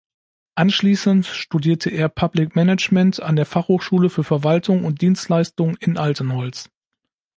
[0.55, 6.71] Anschließend studierte er Public Management an der Fachhochschule für Verwaltung und Dienstleistung in Altenholz.